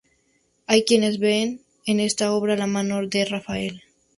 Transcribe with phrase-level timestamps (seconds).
[0.65, 3.83] Hay quienes ven en esta obra la mano de Rafael.